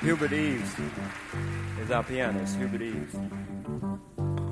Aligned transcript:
Hubert 0.00 0.32
Eaves 0.32 0.74
is 1.80 1.90
our 1.90 2.02
pianist, 2.02 2.56
Hubert 2.56 2.82
Eaves. 2.82 3.16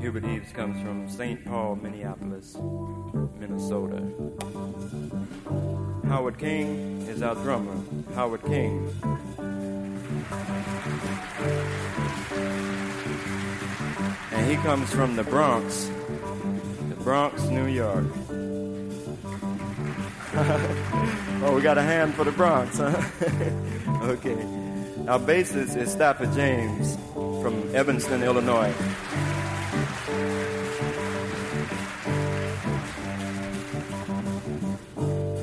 Hubert 0.00 0.24
Eaves 0.24 0.52
comes 0.52 0.80
from 0.82 1.08
St. 1.08 1.44
Paul, 1.44 1.76
Minneapolis, 1.76 2.56
Minnesota. 3.38 4.02
Howard 6.06 6.38
King 6.38 7.02
is 7.08 7.22
our 7.22 7.34
drummer, 7.34 7.76
Howard 8.14 8.42
King. 8.44 8.92
And 14.32 14.50
he 14.50 14.56
comes 14.56 14.90
from 14.92 15.16
the 15.16 15.24
Bronx, 15.24 15.90
the 16.88 16.96
Bronx, 16.96 17.42
New 17.44 17.66
York. 17.66 18.06
oh, 20.34 21.52
we 21.56 21.62
got 21.62 21.78
a 21.78 21.82
hand 21.82 22.14
for 22.14 22.22
the 22.22 22.32
Bronx, 22.32 22.76
huh? 22.76 22.88
okay. 24.02 24.36
Our 25.08 25.18
bassist 25.18 25.74
is 25.74 25.90
Stafford 25.90 26.34
James 26.34 26.96
from 27.14 27.74
Evanston, 27.74 28.22
Illinois. 28.22 28.74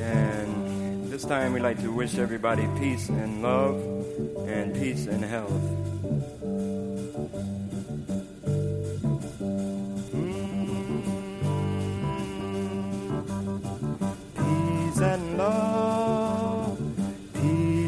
And 0.02 1.12
this 1.12 1.26
time 1.26 1.54
we 1.54 1.59
like 1.59 1.81
to 1.81 1.91
wish 1.91 2.20
everybody 2.20 2.67
peace 2.77 3.09
and 3.09 3.41
love 3.41 3.77
and 4.48 4.76
peace 4.76 5.07
and 5.07 5.26
health. 5.26 5.84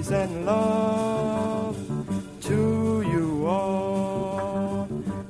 Peace 0.07 0.15
and 0.15 0.45
love 0.45 1.75
to 2.39 3.01
you 3.01 3.45
all, 3.45 4.87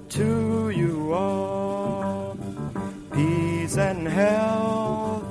to 0.08 0.70
you 0.70 1.14
all. 1.14 2.38
Peace 3.12 3.78
and 3.78 4.08
health, 4.08 5.26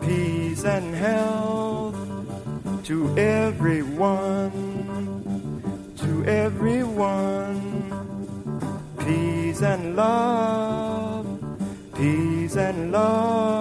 peace 0.00 0.64
and 0.64 0.96
health 0.96 1.94
to 2.82 3.16
everyone, 3.16 4.50
to 5.96 6.24
everyone. 6.24 7.62
Peace 8.98 9.62
and 9.62 9.94
love, 9.94 11.24
peace 11.94 12.56
and 12.56 12.90
love 12.90 13.55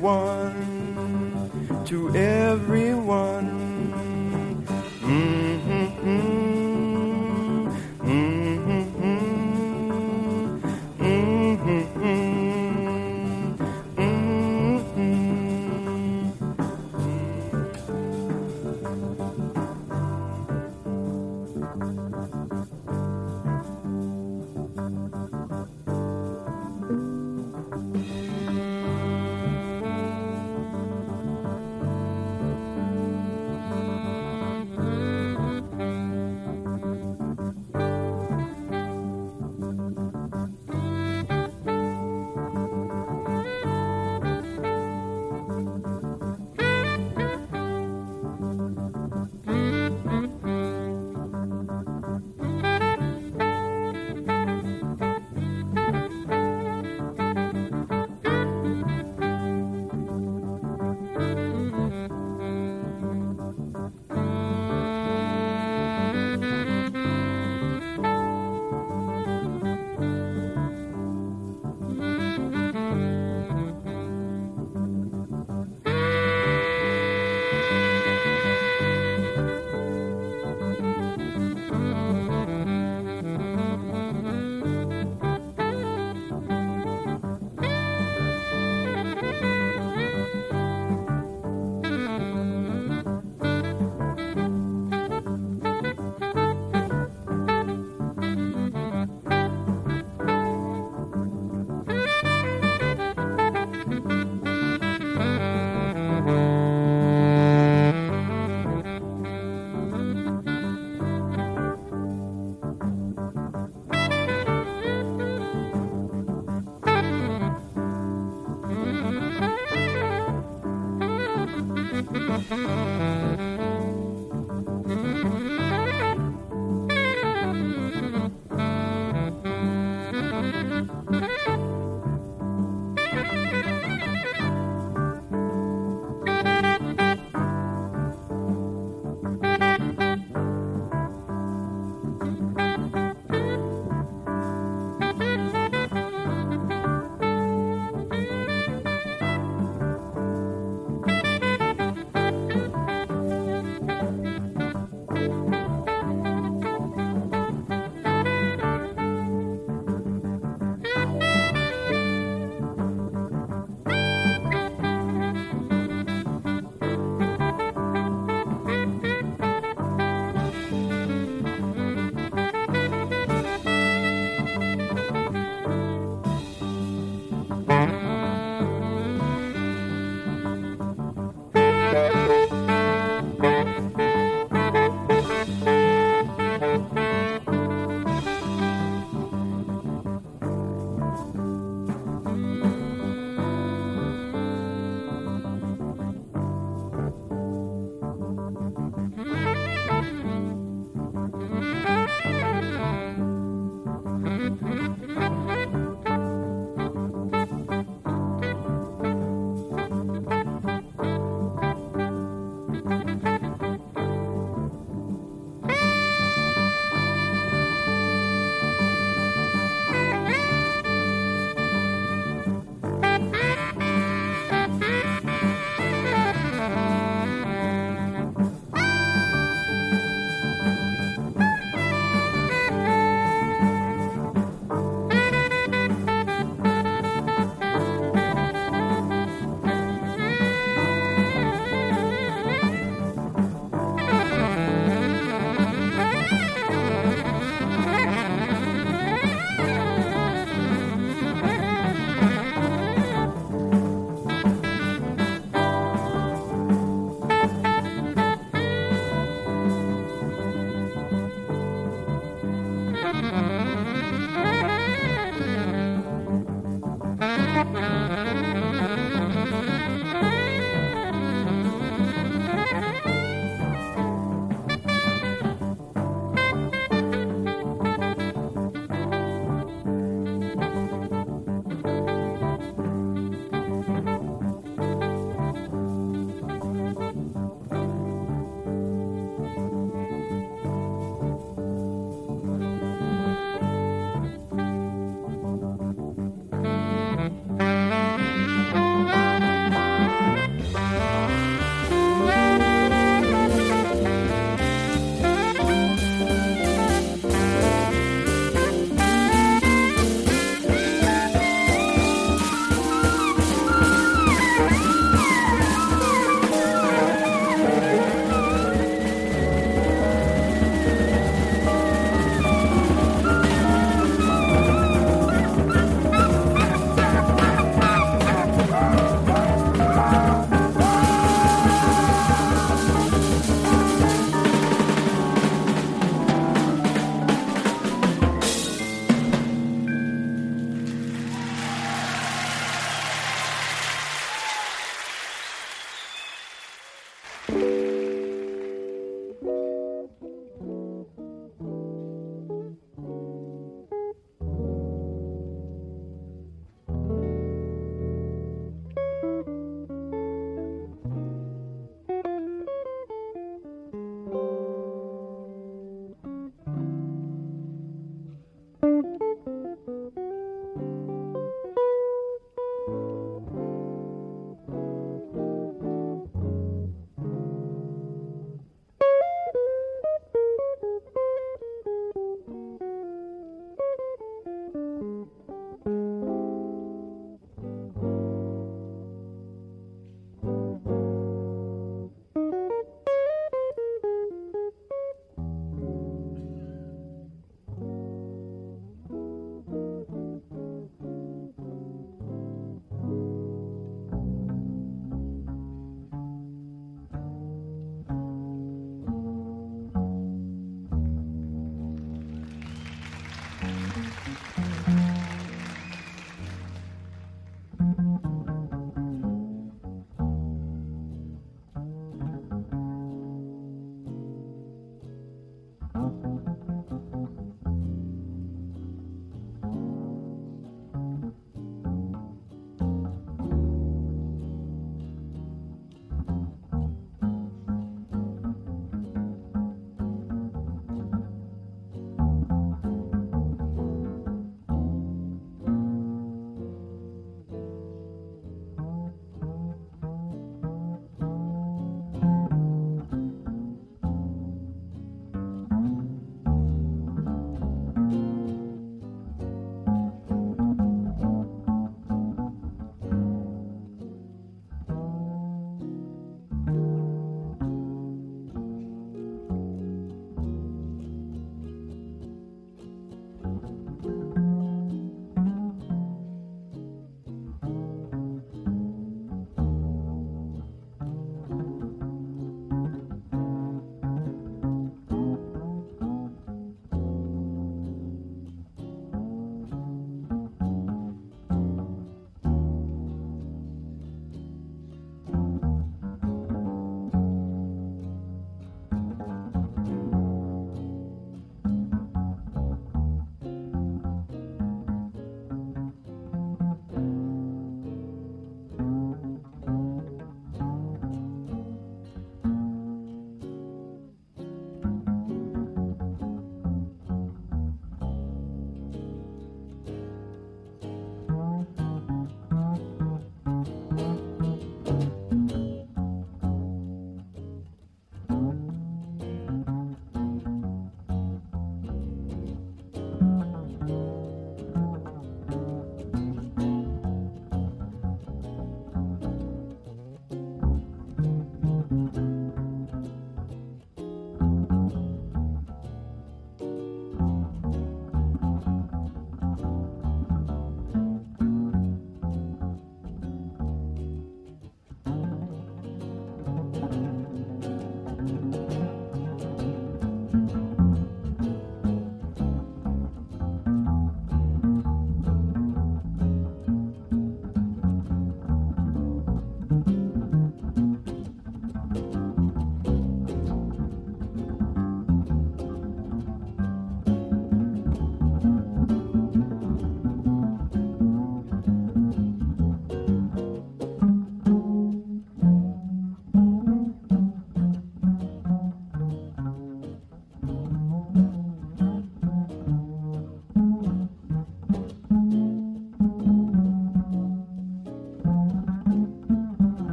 everyone, 0.00 1.84
to 1.84 2.16
everyone. 2.16 3.39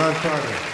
Ron 0.00 0.14
Carter. 0.14 0.69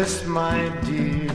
This, 0.00 0.24
my 0.26 0.60
dear, 0.86 1.28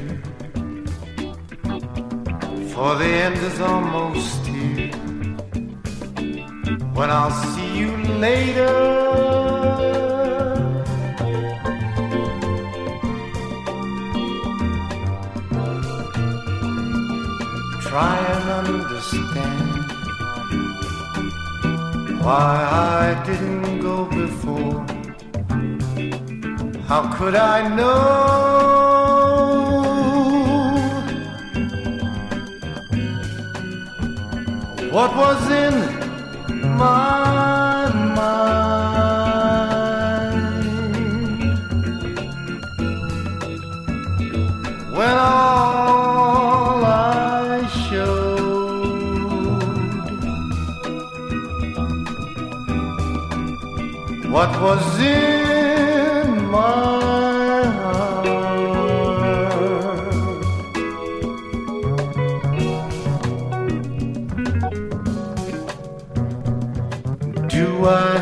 for 2.73 2.95
the 3.01 3.10
end 3.25 3.38
is 3.49 3.60
almost 3.62 4.41
here. 4.47 4.91
When 6.97 7.10
I'll 7.12 7.38
see 7.51 7.71
you 7.82 7.91
later. 8.25 8.73
Try 17.89 18.15
and 18.34 18.45
understand 18.62 19.86
why 22.25 22.54
I 22.97 23.23
didn't 23.28 23.80
go 23.80 24.06
before. 24.06 24.94
How 26.88 27.12
could 27.17 27.36
I 27.36 27.67
know? 27.76 28.45
What 34.91 35.15
was 35.17 35.50
in 35.50 35.74
my 36.78 37.89
mind 38.15 38.45
when 44.95 45.17
all 45.17 46.86
I 46.86 47.67
showed 47.89 48.26
what 54.30 54.52
was 54.62 55.00
in 55.00 55.35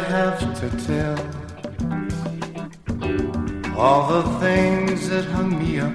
have 0.03 0.39
to 0.59 0.69
tell 0.85 1.17
all 3.77 4.07
the 4.07 4.23
things 4.39 5.09
that 5.09 5.25
hung 5.25 5.57
me 5.57 5.79
up? 5.79 5.93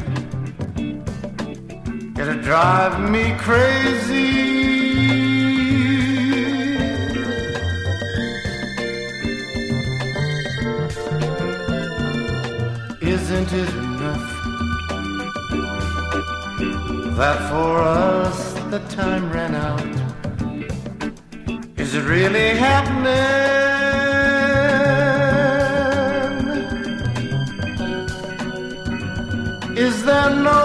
It'll 2.18 2.42
drive 2.42 2.98
me 3.10 3.34
crazy. 3.38 4.48
Isn't 13.00 13.52
it 13.52 13.70
enough 13.74 14.28
that 17.16 17.38
for 17.50 17.80
us 17.80 18.52
the 18.70 18.80
time 18.88 19.30
ran 19.30 19.54
out? 19.54 19.80
Is 21.78 21.94
it 21.94 22.04
really 22.04 22.50
happening? 22.56 23.67
There 30.18 30.36
no 30.50 30.64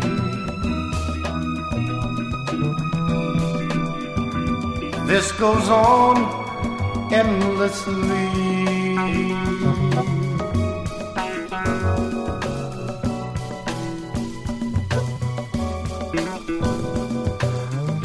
This 5.11 5.27
goes 5.33 5.69
on 5.69 6.17
endlessly. 7.13 8.30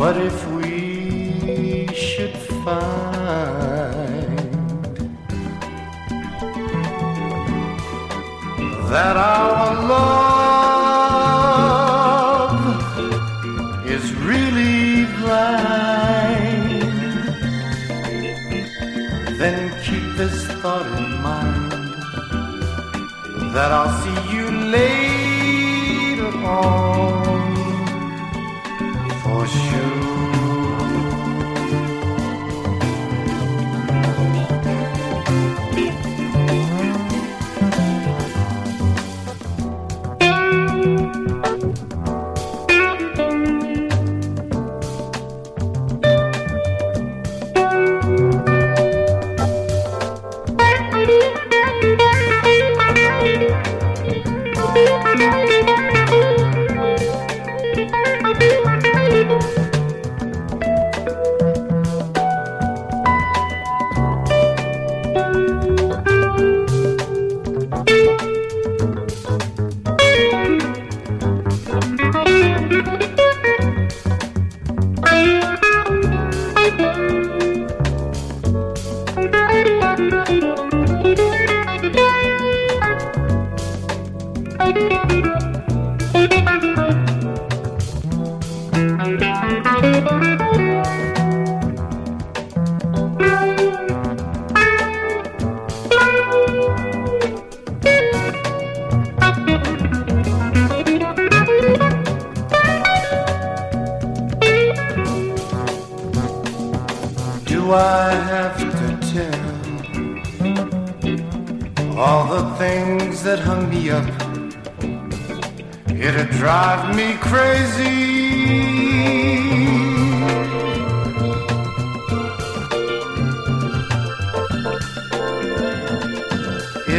But 0.06 0.18
if 0.18 0.38
we 0.52 1.88
should 1.96 2.38
find 2.64 4.38
that 8.92 9.16
our 9.18 9.74
love 9.94 10.12
is 13.88 14.14
really 14.14 15.06
blind, 15.18 16.84
then 19.40 19.58
keep 19.86 20.06
this 20.18 20.46
thought 20.62 20.86
in 21.00 21.06
mind 21.30 21.72
that 23.56 23.72
I'll 23.72 23.96
see 24.04 24.20
you 24.36 24.46
later 24.78 26.30
on 26.46 27.16
for 29.24 29.48
sure. 29.48 29.95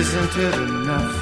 Isn't 0.06 0.36
it 0.38 0.54
enough 0.54 1.16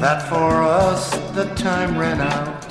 that 0.00 0.20
for 0.28 0.62
us 0.62 1.02
the 1.36 1.44
time 1.54 1.96
ran 1.96 2.20
out? 2.20 2.66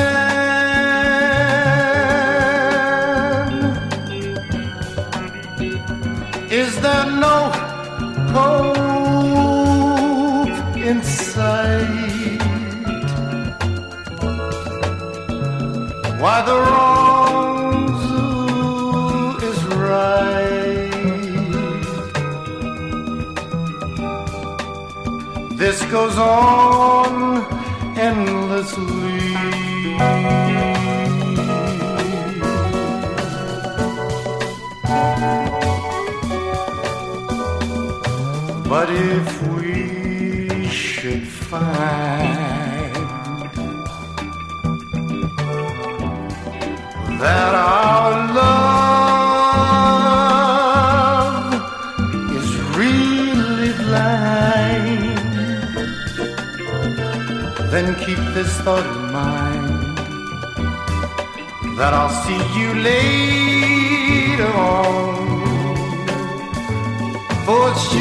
Is 6.51 6.79
there 6.83 7.07
no 7.27 7.51
hope 8.37 8.77
in 10.77 11.03
sight? 11.03 12.43
Why 16.21 16.43
the 16.43 16.57
wrongs 16.61 16.92
This 25.73 25.85
goes 25.87 26.19
on 26.19 27.47
endlessly. 27.97 29.33
But 38.69 38.91
if 38.91 39.49
we 39.49 40.69
should 40.69 41.27
find 41.27 42.95
that 47.19 47.55
our 47.55 48.35
love 48.35 48.52
then 57.73 57.95
keep 58.05 58.19
this 58.35 58.61
thought 58.61 58.85
in 58.85 59.13
mind 59.13 59.97
that 61.79 61.95
I'll 61.95 62.11
see 62.11 62.41
you 62.59 62.75
later 62.91 64.53
on. 64.53 65.17
For 67.47 67.71
it's 67.71 67.95